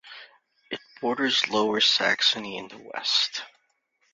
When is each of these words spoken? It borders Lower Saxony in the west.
It 0.71 0.79
borders 0.99 1.47
Lower 1.47 1.79
Saxony 1.79 2.57
in 2.57 2.67
the 2.69 2.77
west. 2.79 3.43